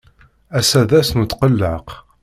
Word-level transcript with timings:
Ass-a 0.57 0.81
d 0.89 0.91
ass 0.99 1.09
n 1.11 1.21
utqelleq. 1.23 1.87